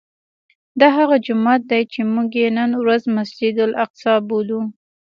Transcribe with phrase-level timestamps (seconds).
[0.79, 4.61] دا هغه جومات دی چې موږ یې نن ورځ مسجد الاقصی بولو.